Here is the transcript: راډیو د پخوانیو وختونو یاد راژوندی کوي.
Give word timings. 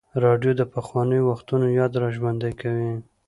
راډیو 0.23 0.51
د 0.57 0.61
پخوانیو 0.73 1.27
وختونو 1.29 1.65
یاد 1.79 1.91
راژوندی 2.03 2.51
کوي. 2.61 2.91